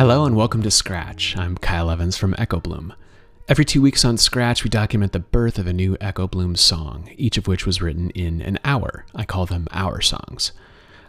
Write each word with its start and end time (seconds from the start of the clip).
Hello 0.00 0.24
and 0.24 0.34
welcome 0.34 0.62
to 0.62 0.70
Scratch. 0.70 1.36
I'm 1.36 1.58
Kyle 1.58 1.90
Evans 1.90 2.16
from 2.16 2.34
Echo 2.38 2.58
Bloom. 2.58 2.94
Every 3.48 3.66
two 3.66 3.82
weeks 3.82 4.02
on 4.02 4.16
Scratch, 4.16 4.64
we 4.64 4.70
document 4.70 5.12
the 5.12 5.18
birth 5.18 5.58
of 5.58 5.66
a 5.66 5.74
new 5.74 5.94
Echo 6.00 6.26
Bloom 6.26 6.56
song, 6.56 7.10
each 7.18 7.36
of 7.36 7.46
which 7.46 7.66
was 7.66 7.82
written 7.82 8.08
in 8.12 8.40
an 8.40 8.58
hour. 8.64 9.04
I 9.14 9.26
call 9.26 9.44
them 9.44 9.68
hour 9.72 10.00
songs. 10.00 10.52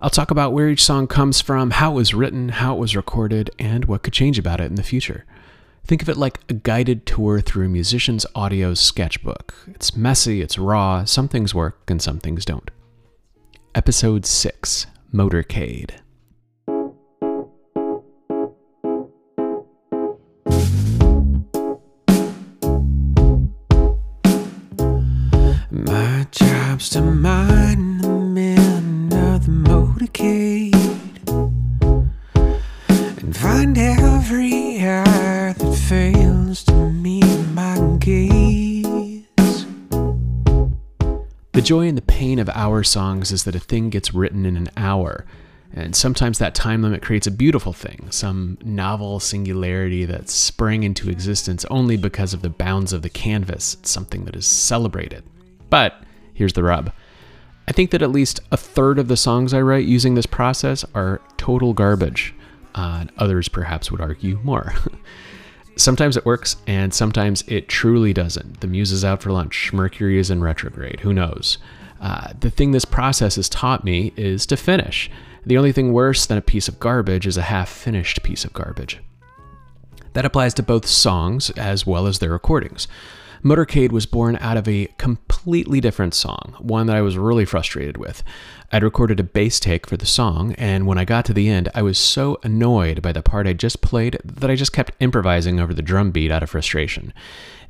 I'll 0.00 0.08
talk 0.08 0.30
about 0.30 0.54
where 0.54 0.70
each 0.70 0.82
song 0.82 1.06
comes 1.06 1.42
from, 1.42 1.72
how 1.72 1.92
it 1.92 1.96
was 1.96 2.14
written, 2.14 2.48
how 2.48 2.76
it 2.76 2.78
was 2.78 2.96
recorded, 2.96 3.50
and 3.58 3.84
what 3.84 4.02
could 4.02 4.14
change 4.14 4.38
about 4.38 4.58
it 4.58 4.70
in 4.70 4.76
the 4.76 4.82
future. 4.82 5.26
Think 5.84 6.00
of 6.00 6.08
it 6.08 6.16
like 6.16 6.40
a 6.48 6.54
guided 6.54 7.04
tour 7.04 7.42
through 7.42 7.66
a 7.66 7.68
musician's 7.68 8.24
audio 8.34 8.72
sketchbook. 8.72 9.52
It's 9.66 9.96
messy, 9.96 10.40
it's 10.40 10.56
raw, 10.56 11.04
some 11.04 11.28
things 11.28 11.54
work 11.54 11.90
and 11.90 12.00
some 12.00 12.20
things 12.20 12.46
don't. 12.46 12.70
Episode 13.74 14.24
6 14.24 14.86
Motorcade. 15.12 15.90
Fails 35.88 36.64
to 36.64 36.74
meet 36.90 37.24
my 37.54 37.96
gaze. 37.98 39.24
The 41.52 41.62
joy 41.62 41.88
and 41.88 41.96
the 41.96 42.02
pain 42.02 42.38
of 42.38 42.50
our 42.50 42.82
songs 42.84 43.32
is 43.32 43.44
that 43.44 43.54
a 43.54 43.58
thing 43.58 43.88
gets 43.88 44.12
written 44.12 44.44
in 44.44 44.58
an 44.58 44.68
hour. 44.76 45.24
And 45.72 45.96
sometimes 45.96 46.38
that 46.38 46.54
time 46.54 46.82
limit 46.82 47.00
creates 47.00 47.26
a 47.26 47.30
beautiful 47.30 47.72
thing, 47.72 48.08
some 48.10 48.58
novel 48.62 49.18
singularity 49.18 50.04
that 50.04 50.28
sprang 50.28 50.82
into 50.82 51.08
existence 51.08 51.64
only 51.70 51.96
because 51.96 52.34
of 52.34 52.42
the 52.42 52.50
bounds 52.50 52.92
of 52.92 53.00
the 53.00 53.08
canvas. 53.08 53.78
It's 53.80 53.90
something 53.90 54.26
that 54.26 54.36
is 54.36 54.46
celebrated. 54.46 55.24
But 55.70 56.02
here's 56.34 56.52
the 56.52 56.64
rub 56.64 56.92
I 57.66 57.72
think 57.72 57.92
that 57.92 58.02
at 58.02 58.10
least 58.10 58.40
a 58.52 58.58
third 58.58 58.98
of 58.98 59.08
the 59.08 59.16
songs 59.16 59.54
I 59.54 59.62
write 59.62 59.86
using 59.86 60.16
this 60.16 60.26
process 60.26 60.84
are 60.94 61.22
total 61.38 61.72
garbage. 61.72 62.34
Uh, 62.74 63.06
others 63.16 63.48
perhaps 63.48 63.90
would 63.90 64.02
argue 64.02 64.38
more. 64.42 64.74
sometimes 65.78 66.16
it 66.16 66.26
works, 66.26 66.56
and 66.66 66.92
sometimes 66.92 67.42
it 67.46 67.68
truly 67.68 68.12
doesn't. 68.12 68.60
The 68.60 68.66
muse 68.66 68.92
is 68.92 69.04
out 69.04 69.22
for 69.22 69.32
lunch, 69.32 69.72
Mercury 69.72 70.18
is 70.18 70.30
in 70.30 70.42
retrograde, 70.42 71.00
who 71.00 71.12
knows? 71.12 71.58
Uh, 72.00 72.32
the 72.38 72.50
thing 72.50 72.70
this 72.70 72.84
process 72.84 73.36
has 73.36 73.48
taught 73.48 73.84
me 73.84 74.12
is 74.16 74.46
to 74.46 74.56
finish. 74.56 75.10
The 75.44 75.56
only 75.56 75.72
thing 75.72 75.92
worse 75.92 76.26
than 76.26 76.38
a 76.38 76.42
piece 76.42 76.68
of 76.68 76.78
garbage 76.78 77.26
is 77.26 77.36
a 77.36 77.42
half 77.42 77.68
finished 77.68 78.22
piece 78.22 78.44
of 78.44 78.52
garbage. 78.52 79.00
That 80.12 80.24
applies 80.24 80.54
to 80.54 80.62
both 80.62 80.86
songs 80.86 81.50
as 81.50 81.86
well 81.86 82.06
as 82.06 82.18
their 82.18 82.30
recordings. 82.30 82.88
Motorcade 83.42 83.92
was 83.92 84.06
born 84.06 84.36
out 84.40 84.56
of 84.56 84.66
a 84.66 84.86
completely 84.98 85.80
different 85.80 86.14
song, 86.14 86.56
one 86.58 86.86
that 86.86 86.96
I 86.96 87.02
was 87.02 87.16
really 87.16 87.44
frustrated 87.44 87.96
with. 87.96 88.22
I'd 88.72 88.82
recorded 88.82 89.20
a 89.20 89.24
bass 89.24 89.60
take 89.60 89.86
for 89.86 89.96
the 89.96 90.06
song, 90.06 90.54
and 90.54 90.86
when 90.86 90.98
I 90.98 91.04
got 91.04 91.24
to 91.26 91.32
the 91.32 91.48
end, 91.48 91.68
I 91.74 91.82
was 91.82 91.98
so 91.98 92.38
annoyed 92.42 93.00
by 93.00 93.12
the 93.12 93.22
part 93.22 93.46
I 93.46 93.52
just 93.52 93.80
played 93.80 94.18
that 94.24 94.50
I 94.50 94.56
just 94.56 94.72
kept 94.72 94.92
improvising 95.00 95.60
over 95.60 95.72
the 95.72 95.82
drum 95.82 96.10
beat 96.10 96.30
out 96.30 96.42
of 96.42 96.50
frustration. 96.50 97.12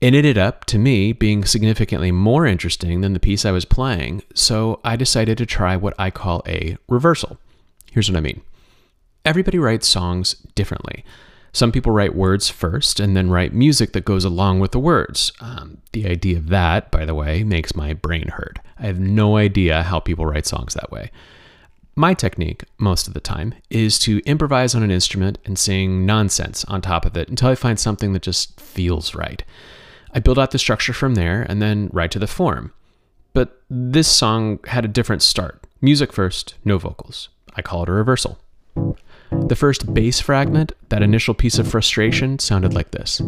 It 0.00 0.14
ended 0.14 0.38
up, 0.38 0.64
to 0.66 0.78
me, 0.78 1.12
being 1.12 1.44
significantly 1.44 2.10
more 2.10 2.46
interesting 2.46 3.02
than 3.02 3.12
the 3.12 3.20
piece 3.20 3.44
I 3.44 3.50
was 3.50 3.66
playing, 3.66 4.22
so 4.34 4.80
I 4.82 4.96
decided 4.96 5.36
to 5.38 5.46
try 5.46 5.76
what 5.76 5.94
I 5.98 6.10
call 6.10 6.42
a 6.46 6.78
reversal. 6.88 7.38
Here's 7.92 8.10
what 8.10 8.16
I 8.16 8.20
mean 8.20 8.40
everybody 9.26 9.58
writes 9.58 9.86
songs 9.86 10.34
differently. 10.54 11.04
Some 11.52 11.72
people 11.72 11.92
write 11.92 12.14
words 12.14 12.48
first 12.48 13.00
and 13.00 13.16
then 13.16 13.30
write 13.30 13.52
music 13.52 13.92
that 13.92 14.04
goes 14.04 14.24
along 14.24 14.60
with 14.60 14.70
the 14.70 14.78
words. 14.78 15.32
Um, 15.40 15.78
the 15.92 16.06
idea 16.06 16.38
of 16.38 16.48
that, 16.48 16.90
by 16.90 17.04
the 17.04 17.14
way, 17.14 17.42
makes 17.42 17.74
my 17.74 17.92
brain 17.92 18.28
hurt. 18.28 18.58
I 18.78 18.86
have 18.86 19.00
no 19.00 19.36
idea 19.36 19.82
how 19.82 19.98
people 20.00 20.26
write 20.26 20.46
songs 20.46 20.74
that 20.74 20.92
way. 20.92 21.10
My 21.96 22.14
technique, 22.14 22.64
most 22.78 23.08
of 23.08 23.14
the 23.14 23.20
time, 23.20 23.54
is 23.68 23.98
to 24.00 24.22
improvise 24.24 24.74
on 24.74 24.82
an 24.82 24.92
instrument 24.92 25.38
and 25.44 25.58
sing 25.58 26.06
nonsense 26.06 26.64
on 26.66 26.80
top 26.80 27.04
of 27.04 27.16
it 27.16 27.28
until 27.28 27.48
I 27.48 27.56
find 27.56 27.78
something 27.78 28.12
that 28.12 28.22
just 28.22 28.60
feels 28.60 29.14
right. 29.14 29.42
I 30.14 30.20
build 30.20 30.38
out 30.38 30.52
the 30.52 30.58
structure 30.58 30.92
from 30.92 31.14
there 31.14 31.42
and 31.48 31.60
then 31.60 31.90
write 31.92 32.12
to 32.12 32.18
the 32.18 32.26
form. 32.26 32.72
But 33.32 33.60
this 33.68 34.08
song 34.08 34.60
had 34.66 34.84
a 34.84 34.88
different 34.88 35.22
start 35.22 35.66
music 35.82 36.12
first, 36.12 36.54
no 36.64 36.78
vocals. 36.78 37.28
I 37.54 37.62
call 37.62 37.82
it 37.82 37.88
a 37.88 37.92
reversal. 37.92 38.38
The 39.50 39.56
first 39.56 39.92
bass 39.92 40.20
fragment, 40.20 40.70
that 40.90 41.02
initial 41.02 41.34
piece 41.34 41.58
of 41.58 41.66
frustration, 41.66 42.38
sounded 42.38 42.72
like 42.72 42.92
this. 42.92 43.20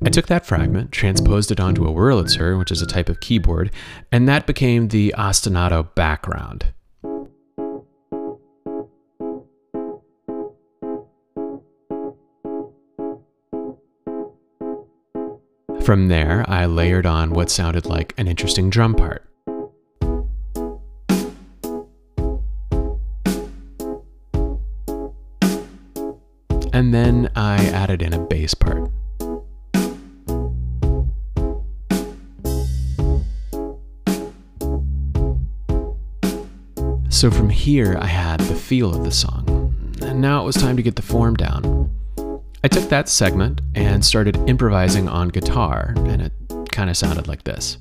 I 0.00 0.10
took 0.10 0.28
that 0.28 0.46
fragment, 0.46 0.92
transposed 0.92 1.50
it 1.50 1.58
onto 1.58 1.84
a 1.84 1.92
Wurlitzer, 1.92 2.56
which 2.56 2.70
is 2.70 2.80
a 2.80 2.86
type 2.86 3.08
of 3.08 3.18
keyboard, 3.18 3.72
and 4.12 4.28
that 4.28 4.46
became 4.46 4.86
the 4.86 5.12
ostinato 5.18 5.92
background. 5.96 6.66
From 15.84 16.08
there, 16.08 16.44
I 16.48 16.66
layered 16.66 17.06
on 17.06 17.30
what 17.30 17.50
sounded 17.50 17.86
like 17.86 18.14
an 18.16 18.28
interesting 18.28 18.70
drum 18.70 18.94
part. 18.94 19.26
And 26.72 26.94
then 26.94 27.30
I 27.34 27.56
added 27.66 28.02
in 28.02 28.12
a 28.12 28.18
bass 28.18 28.54
part. 28.54 28.90
So 37.08 37.30
from 37.30 37.50
here, 37.50 37.98
I 38.00 38.06
had 38.06 38.40
the 38.40 38.54
feel 38.54 38.94
of 38.94 39.04
the 39.04 39.10
song. 39.10 39.74
And 40.00 40.20
now 40.20 40.42
it 40.42 40.46
was 40.46 40.56
time 40.56 40.76
to 40.76 40.82
get 40.82 40.96
the 40.96 41.02
form 41.02 41.34
down. 41.34 41.90
I 42.62 42.68
took 42.68 42.90
that 42.90 43.08
segment 43.08 43.62
and 43.74 44.04
started 44.04 44.36
improvising 44.48 45.08
on 45.08 45.28
guitar, 45.28 45.94
and 45.96 46.20
it 46.20 46.32
kind 46.70 46.90
of 46.90 46.96
sounded 46.96 47.26
like 47.26 47.44
this. 47.44 47.78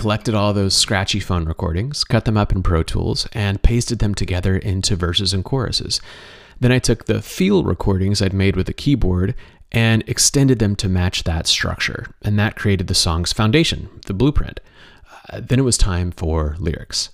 Collected 0.00 0.34
all 0.34 0.54
those 0.54 0.74
scratchy 0.74 1.20
phone 1.20 1.44
recordings, 1.44 2.04
cut 2.04 2.24
them 2.24 2.38
up 2.38 2.52
in 2.52 2.62
Pro 2.62 2.82
Tools, 2.82 3.28
and 3.34 3.62
pasted 3.62 3.98
them 3.98 4.14
together 4.14 4.56
into 4.56 4.96
verses 4.96 5.34
and 5.34 5.44
choruses. 5.44 6.00
Then 6.58 6.72
I 6.72 6.78
took 6.78 7.04
the 7.04 7.20
feel 7.20 7.64
recordings 7.64 8.22
I'd 8.22 8.32
made 8.32 8.56
with 8.56 8.66
the 8.66 8.72
keyboard 8.72 9.34
and 9.70 10.02
extended 10.06 10.58
them 10.58 10.74
to 10.76 10.88
match 10.88 11.24
that 11.24 11.46
structure, 11.46 12.06
and 12.22 12.38
that 12.38 12.56
created 12.56 12.86
the 12.86 12.94
song's 12.94 13.34
foundation, 13.34 13.90
the 14.06 14.14
blueprint. 14.14 14.60
Uh, 15.28 15.42
then 15.42 15.58
it 15.58 15.66
was 15.66 15.76
time 15.76 16.12
for 16.12 16.56
lyrics. 16.58 17.10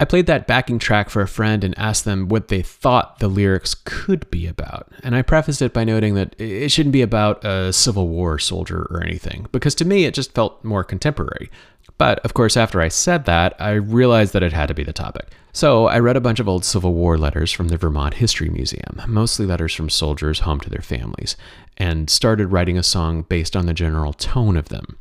I 0.00 0.04
played 0.04 0.26
that 0.26 0.46
backing 0.46 0.78
track 0.78 1.10
for 1.10 1.22
a 1.22 1.28
friend 1.28 1.64
and 1.64 1.76
asked 1.76 2.04
them 2.04 2.28
what 2.28 2.48
they 2.48 2.62
thought 2.62 3.18
the 3.18 3.26
lyrics 3.26 3.74
could 3.74 4.30
be 4.30 4.46
about. 4.46 4.88
And 5.02 5.16
I 5.16 5.22
prefaced 5.22 5.60
it 5.60 5.72
by 5.72 5.82
noting 5.82 6.14
that 6.14 6.36
it 6.38 6.70
shouldn't 6.70 6.92
be 6.92 7.02
about 7.02 7.44
a 7.44 7.72
Civil 7.72 8.06
War 8.06 8.38
soldier 8.38 8.86
or 8.90 9.02
anything, 9.02 9.46
because 9.50 9.74
to 9.76 9.84
me 9.84 10.04
it 10.04 10.14
just 10.14 10.34
felt 10.34 10.62
more 10.64 10.84
contemporary. 10.84 11.50
But 11.96 12.20
of 12.20 12.32
course, 12.32 12.56
after 12.56 12.80
I 12.80 12.88
said 12.88 13.24
that, 13.24 13.60
I 13.60 13.72
realized 13.72 14.32
that 14.34 14.44
it 14.44 14.52
had 14.52 14.68
to 14.68 14.74
be 14.74 14.84
the 14.84 14.92
topic. 14.92 15.26
So 15.52 15.86
I 15.86 15.98
read 15.98 16.16
a 16.16 16.20
bunch 16.20 16.38
of 16.38 16.48
old 16.48 16.64
Civil 16.64 16.94
War 16.94 17.18
letters 17.18 17.50
from 17.50 17.66
the 17.66 17.76
Vermont 17.76 18.14
History 18.14 18.48
Museum, 18.48 19.02
mostly 19.08 19.46
letters 19.46 19.74
from 19.74 19.90
soldiers 19.90 20.40
home 20.40 20.60
to 20.60 20.70
their 20.70 20.82
families, 20.82 21.36
and 21.76 22.08
started 22.08 22.52
writing 22.52 22.78
a 22.78 22.84
song 22.84 23.22
based 23.22 23.56
on 23.56 23.66
the 23.66 23.74
general 23.74 24.12
tone 24.12 24.56
of 24.56 24.68
them. 24.68 24.96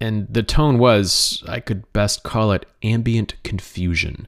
And 0.00 0.26
the 0.30 0.42
tone 0.42 0.78
was, 0.78 1.44
I 1.46 1.60
could 1.60 1.92
best 1.92 2.22
call 2.22 2.52
it 2.52 2.66
ambient 2.82 3.34
confusion. 3.42 4.26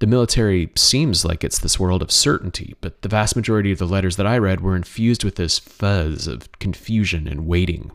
The 0.00 0.06
military 0.06 0.70
seems 0.74 1.24
like 1.24 1.44
it's 1.44 1.58
this 1.58 1.78
world 1.78 2.02
of 2.02 2.10
certainty, 2.10 2.74
but 2.80 3.02
the 3.02 3.08
vast 3.08 3.36
majority 3.36 3.70
of 3.70 3.78
the 3.78 3.86
letters 3.86 4.16
that 4.16 4.26
I 4.26 4.38
read 4.38 4.60
were 4.60 4.76
infused 4.76 5.24
with 5.24 5.36
this 5.36 5.58
fuzz 5.58 6.26
of 6.26 6.50
confusion 6.58 7.28
and 7.28 7.46
waiting. 7.46 7.92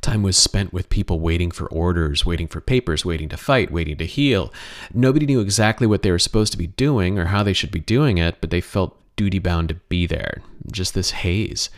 Time 0.00 0.22
was 0.22 0.36
spent 0.36 0.72
with 0.72 0.88
people 0.88 1.20
waiting 1.20 1.50
for 1.50 1.66
orders, 1.66 2.24
waiting 2.24 2.46
for 2.46 2.60
papers, 2.60 3.04
waiting 3.04 3.28
to 3.28 3.36
fight, 3.36 3.70
waiting 3.70 3.96
to 3.98 4.06
heal. 4.06 4.52
Nobody 4.94 5.26
knew 5.26 5.40
exactly 5.40 5.86
what 5.86 6.02
they 6.02 6.10
were 6.10 6.18
supposed 6.18 6.52
to 6.52 6.58
be 6.58 6.68
doing 6.68 7.18
or 7.18 7.26
how 7.26 7.42
they 7.42 7.52
should 7.52 7.72
be 7.72 7.80
doing 7.80 8.16
it, 8.16 8.40
but 8.40 8.50
they 8.50 8.60
felt 8.60 8.96
duty 9.16 9.40
bound 9.40 9.68
to 9.68 9.74
be 9.74 10.06
there. 10.06 10.40
Just 10.70 10.94
this 10.94 11.10
haze. 11.10 11.68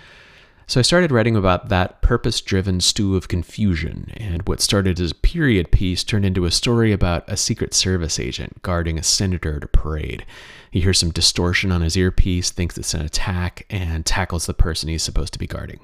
So 0.71 0.79
I 0.79 0.85
started 0.85 1.11
writing 1.11 1.35
about 1.35 1.69
that 1.69 2.01
purpose 2.01 2.41
driven 2.41 2.79
stew 2.79 3.17
of 3.17 3.27
confusion, 3.27 4.13
and 4.17 4.47
what 4.47 4.61
started 4.61 5.01
as 5.01 5.11
a 5.11 5.17
period 5.17 5.73
piece 5.73 6.05
turned 6.05 6.25
into 6.25 6.45
a 6.45 6.53
story 6.53 6.93
about 6.93 7.29
a 7.29 7.37
Secret 7.37 7.75
Service 7.75 8.21
agent 8.21 8.63
guarding 8.63 8.97
a 8.97 9.03
senator 9.03 9.57
at 9.57 9.65
a 9.65 9.67
parade. 9.67 10.25
He 10.71 10.81
hears 10.81 11.01
some 11.01 11.11
distortion 11.11 11.73
on 11.73 11.81
his 11.81 11.97
earpiece, 11.97 12.53
thinks 12.53 12.79
it's 12.79 12.95
an 12.95 13.05
attack, 13.05 13.67
and 13.69 14.07
tackles 14.07 14.47
the 14.47 14.55
person 14.55 14.89
he's 14.89 15.03
supposed 15.03 15.33
to 15.33 15.41
be 15.41 15.49
guarding. 15.49 15.81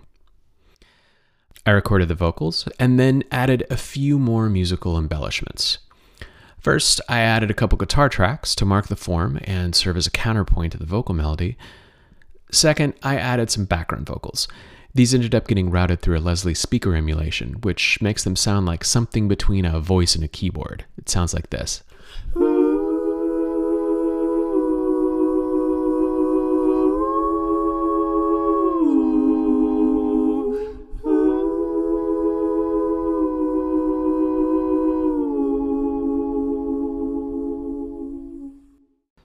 I 1.67 1.73
recorded 1.73 2.07
the 2.07 2.15
vocals 2.15 2.69
and 2.79 2.97
then 2.97 3.25
added 3.33 3.67
a 3.69 3.77
few 3.77 4.21
more 4.21 4.49
musical 4.49 4.97
embellishments. 4.97 5.79
First, 6.61 7.01
I 7.09 7.23
added 7.23 7.51
a 7.51 7.55
couple 7.55 7.77
guitar 7.77 8.09
tracks 8.09 8.55
to 8.55 8.65
mark 8.65 8.87
the 8.87 8.95
form 8.95 9.41
and 9.43 9.75
serve 9.75 9.97
as 9.97 10.07
a 10.07 10.13
counterpoint 10.13 10.71
to 10.75 10.79
the 10.79 10.87
vocal 10.87 11.17
melody. 11.17 11.59
Second, 12.53 12.95
I 13.03 13.17
added 13.17 13.51
some 13.51 13.65
background 13.65 14.07
vocals. 14.07 14.47
These 14.97 15.13
ended 15.13 15.35
up 15.35 15.47
getting 15.47 15.71
routed 15.71 16.01
through 16.01 16.17
a 16.17 16.21
Leslie 16.21 16.55
speaker 16.55 16.97
emulation, 16.97 17.57
which 17.61 18.01
makes 18.01 18.25
them 18.25 18.35
sound 18.35 18.65
like 18.65 18.83
something 18.83 19.29
between 19.29 19.67
a 19.67 19.79
voice 19.79 20.15
and 20.15 20.25
a 20.25 20.29
keyboard. 20.29 20.87
It 20.97 21.11
sounds 21.11 21.35
like 21.35 21.51
this. 21.51 21.83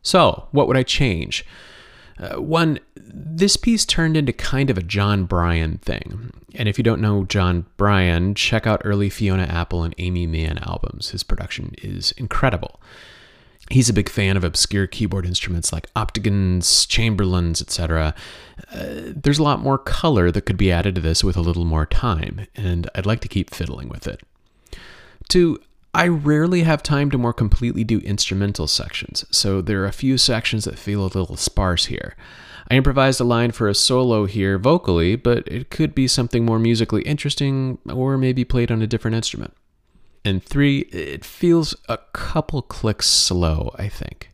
So, 0.01 0.49
what 0.51 0.67
would 0.67 0.75
I 0.75 0.83
change? 0.83 1.45
Uh, 2.19 2.41
one, 2.41 2.79
this 3.41 3.57
piece 3.57 3.85
turned 3.85 4.15
into 4.15 4.31
kind 4.31 4.69
of 4.69 4.77
a 4.77 4.83
Jon 4.83 5.25
Brion 5.25 5.79
thing. 5.79 6.31
And 6.53 6.69
if 6.69 6.77
you 6.77 6.83
don't 6.83 7.01
know 7.01 7.25
Jon 7.25 7.65
Brion, 7.75 8.35
check 8.35 8.67
out 8.67 8.83
early 8.85 9.09
Fiona 9.09 9.45
Apple 9.45 9.81
and 9.81 9.95
Aimee 9.97 10.27
Mann 10.27 10.59
albums. 10.59 11.09
His 11.09 11.23
production 11.23 11.73
is 11.79 12.11
incredible. 12.13 12.79
He's 13.71 13.89
a 13.89 13.93
big 13.93 14.09
fan 14.09 14.37
of 14.37 14.43
obscure 14.43 14.85
keyboard 14.85 15.25
instruments 15.25 15.73
like 15.73 15.91
Optigans, 15.95 16.85
Chamberlins, 16.87 17.63
etc. 17.63 18.13
Uh, 18.71 19.11
there's 19.15 19.39
a 19.39 19.43
lot 19.43 19.59
more 19.59 19.79
color 19.79 20.29
that 20.29 20.45
could 20.45 20.57
be 20.57 20.71
added 20.71 20.93
to 20.93 21.01
this 21.01 21.23
with 21.23 21.35
a 21.35 21.41
little 21.41 21.65
more 21.65 21.87
time, 21.87 22.45
and 22.55 22.91
I'd 22.93 23.07
like 23.07 23.21
to 23.21 23.27
keep 23.27 23.49
fiddling 23.49 23.89
with 23.89 24.05
it. 24.05 24.21
Two, 25.29 25.59
I 25.93 26.07
rarely 26.07 26.63
have 26.63 26.83
time 26.83 27.11
to 27.11 27.17
more 27.17 27.33
completely 27.33 27.83
do 27.83 27.99
instrumental 27.99 28.67
sections, 28.67 29.25
so 29.29 29.61
there 29.61 29.81
are 29.83 29.87
a 29.87 29.91
few 29.91 30.17
sections 30.17 30.63
that 30.63 30.79
feel 30.79 31.01
a 31.01 31.11
little 31.11 31.35
sparse 31.35 31.85
here. 31.85 32.15
I 32.69 32.75
improvised 32.75 33.19
a 33.19 33.25
line 33.25 33.51
for 33.51 33.67
a 33.67 33.75
solo 33.75 34.25
here 34.25 34.57
vocally, 34.57 35.17
but 35.17 35.45
it 35.47 35.69
could 35.69 35.93
be 35.93 36.07
something 36.07 36.45
more 36.45 36.59
musically 36.59 37.01
interesting 37.01 37.79
or 37.91 38.17
maybe 38.17 38.45
played 38.45 38.71
on 38.71 38.81
a 38.81 38.87
different 38.87 39.15
instrument. 39.15 39.53
And 40.23 40.41
three, 40.41 40.79
it 40.91 41.25
feels 41.25 41.75
a 41.89 41.97
couple 42.13 42.61
clicks 42.61 43.07
slow, 43.07 43.75
I 43.77 43.89
think. 43.89 44.30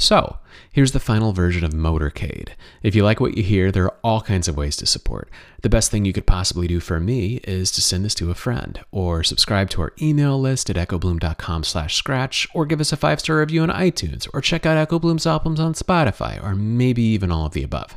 So, 0.00 0.38
here's 0.70 0.92
the 0.92 1.00
final 1.00 1.32
version 1.32 1.64
of 1.64 1.72
Motorcade. 1.72 2.50
If 2.84 2.94
you 2.94 3.02
like 3.02 3.18
what 3.18 3.36
you 3.36 3.42
hear, 3.42 3.72
there 3.72 3.84
are 3.84 3.98
all 4.04 4.20
kinds 4.20 4.46
of 4.46 4.56
ways 4.56 4.76
to 4.76 4.86
support. 4.86 5.28
The 5.62 5.68
best 5.68 5.90
thing 5.90 6.04
you 6.04 6.12
could 6.12 6.26
possibly 6.26 6.68
do 6.68 6.78
for 6.78 7.00
me 7.00 7.40
is 7.42 7.72
to 7.72 7.82
send 7.82 8.04
this 8.04 8.14
to 8.14 8.30
a 8.30 8.36
friend, 8.36 8.80
or 8.92 9.24
subscribe 9.24 9.70
to 9.70 9.82
our 9.82 9.92
email 10.00 10.40
list 10.40 10.70
at 10.70 10.76
echobloom.com 10.76 11.64
slash 11.64 11.96
scratch, 11.96 12.46
or 12.54 12.64
give 12.64 12.80
us 12.80 12.92
a 12.92 12.96
five-star 12.96 13.40
review 13.40 13.60
on 13.60 13.70
iTunes, 13.70 14.28
or 14.32 14.40
check 14.40 14.64
out 14.64 14.76
Echo 14.76 15.00
Bloom's 15.00 15.26
albums 15.26 15.58
on 15.58 15.74
Spotify, 15.74 16.40
or 16.44 16.54
maybe 16.54 17.02
even 17.02 17.32
all 17.32 17.46
of 17.46 17.52
the 17.52 17.64
above. 17.64 17.96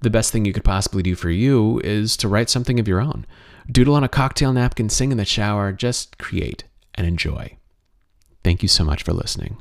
The 0.00 0.10
best 0.10 0.32
thing 0.32 0.46
you 0.46 0.54
could 0.54 0.64
possibly 0.64 1.02
do 1.02 1.14
for 1.14 1.28
you 1.28 1.78
is 1.84 2.16
to 2.18 2.28
write 2.28 2.48
something 2.48 2.80
of 2.80 2.88
your 2.88 3.02
own. 3.02 3.26
Doodle 3.70 3.94
on 3.94 4.04
a 4.04 4.08
cocktail 4.08 4.54
napkin, 4.54 4.88
sing 4.88 5.12
in 5.12 5.18
the 5.18 5.26
shower, 5.26 5.72
just 5.72 6.16
create 6.16 6.64
and 6.94 7.06
enjoy. 7.06 7.58
Thank 8.42 8.62
you 8.62 8.68
so 8.68 8.82
much 8.82 9.02
for 9.02 9.12
listening. 9.12 9.58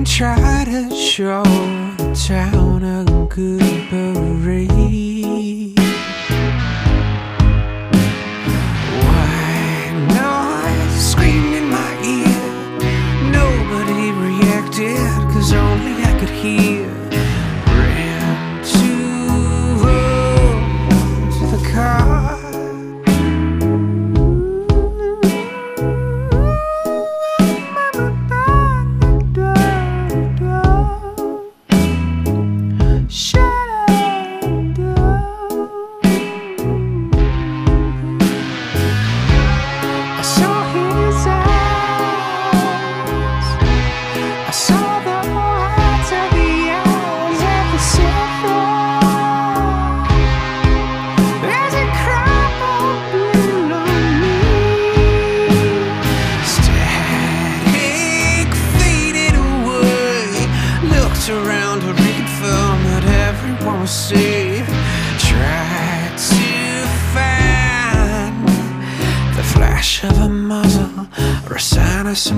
And 0.00 0.06
try 0.06 0.64
to 0.64 0.96
show 0.96 1.42
the 1.98 2.24
town 2.26 2.82
a 2.82 3.04
good 3.26 3.60
parade. 3.90 4.79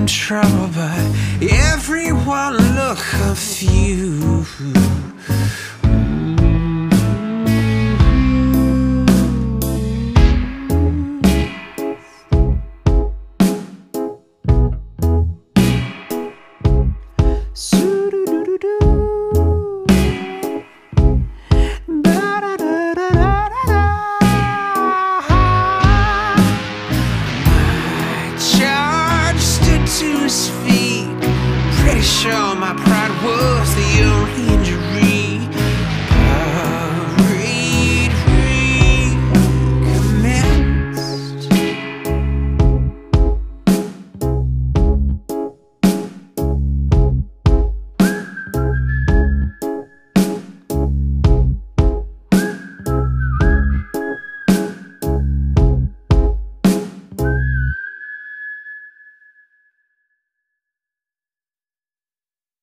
Trouble, 0.07 0.67
but 0.73 0.99
everyone 1.41 2.57
looked 2.75 3.13